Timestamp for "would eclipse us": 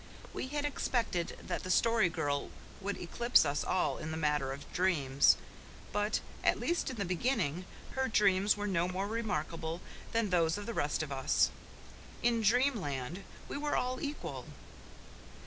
2.81-3.63